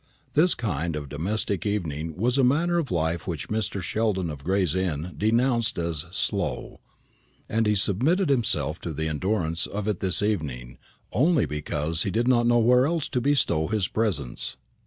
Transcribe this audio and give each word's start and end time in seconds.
This 0.33 0.55
kind 0.55 0.95
of 0.95 1.09
domestic 1.09 1.63
evening 1.63 2.15
was 2.17 2.39
a 2.39 2.43
manner 2.43 2.79
of 2.79 2.89
life 2.89 3.27
which 3.27 3.49
Mr. 3.49 3.83
Sheldon 3.83 4.31
of 4.31 4.43
Gray's 4.43 4.73
Inn 4.73 5.13
denounced 5.15 5.77
as 5.77 6.07
"slow;" 6.09 6.79
and 7.47 7.67
he 7.67 7.75
submitted 7.75 8.27
himself 8.27 8.79
to 8.79 8.93
the 8.93 9.07
endurance 9.07 9.67
of 9.67 9.87
it 9.87 9.99
this 9.99 10.23
evening 10.23 10.79
only 11.11 11.45
because 11.45 12.01
he 12.01 12.09
did 12.09 12.27
not 12.27 12.47
know 12.47 12.57
where 12.57 12.87
else 12.87 13.07
to 13.09 13.21
bestow 13.21 13.67
his 13.67 13.87
presence. 13.87 14.57